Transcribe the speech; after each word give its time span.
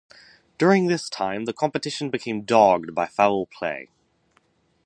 During 0.57 0.87
this 0.87 1.09
time, 1.11 1.45
the 1.45 1.53
competition 1.53 2.09
became 2.09 2.41
dogged 2.41 2.95
by 2.95 3.05
foul 3.05 3.45
play. 3.45 3.91